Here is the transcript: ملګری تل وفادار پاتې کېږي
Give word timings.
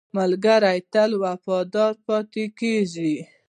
ملګری 0.17 0.79
تل 0.93 1.11
وفادار 1.23 1.93
پاتې 2.05 2.43
کېږي 2.59 3.13